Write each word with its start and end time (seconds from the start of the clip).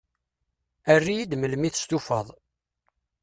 Err-iyi-d 0.93 1.33
melmi 1.37 1.69
testufaḍ. 1.71 2.27